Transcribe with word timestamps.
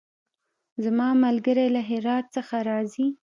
زما 0.83 1.07
ملګری 1.25 1.67
له 1.75 1.81
هرات 1.89 2.25
څخه 2.35 2.55
راځی 2.69 3.07